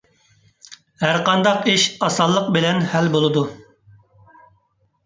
ھەر 1.01 1.19
قانداق 1.27 1.69
ئىش 1.73 1.85
ئاسانلىق 2.07 2.51
بىلەن 2.57 2.83
ھەل 2.95 3.13
بولىدۇ. 3.19 3.47